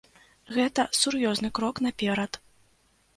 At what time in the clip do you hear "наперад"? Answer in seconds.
1.87-2.41